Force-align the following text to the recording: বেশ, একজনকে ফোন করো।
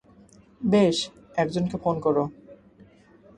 বেশ, 0.61 0.97
একজনকে 1.35 1.75
ফোন 1.77 1.95
করো। 1.99 2.23